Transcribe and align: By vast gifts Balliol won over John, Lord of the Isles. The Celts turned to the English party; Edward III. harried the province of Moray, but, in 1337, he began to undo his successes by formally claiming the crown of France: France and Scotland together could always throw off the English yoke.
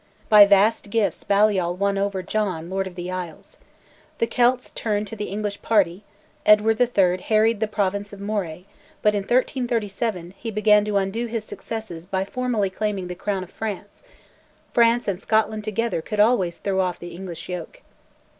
By 0.29 0.47
vast 0.47 0.89
gifts 0.89 1.23
Balliol 1.23 1.75
won 1.75 1.95
over 1.95 2.23
John, 2.23 2.71
Lord 2.71 2.87
of 2.87 2.95
the 2.95 3.11
Isles. 3.11 3.57
The 4.17 4.25
Celts 4.25 4.71
turned 4.71 5.05
to 5.09 5.15
the 5.15 5.25
English 5.29 5.61
party; 5.61 6.01
Edward 6.43 6.81
III. 6.81 7.17
harried 7.21 7.59
the 7.59 7.67
province 7.67 8.11
of 8.11 8.19
Moray, 8.19 8.63
but, 9.03 9.13
in 9.13 9.21
1337, 9.21 10.33
he 10.35 10.49
began 10.49 10.83
to 10.85 10.97
undo 10.97 11.27
his 11.27 11.43
successes 11.45 12.07
by 12.07 12.25
formally 12.25 12.71
claiming 12.71 13.09
the 13.09 13.13
crown 13.13 13.43
of 13.43 13.51
France: 13.51 14.01
France 14.73 15.07
and 15.07 15.21
Scotland 15.21 15.63
together 15.63 16.01
could 16.01 16.19
always 16.19 16.57
throw 16.57 16.79
off 16.81 16.97
the 16.97 17.09
English 17.13 17.47
yoke. 17.47 17.83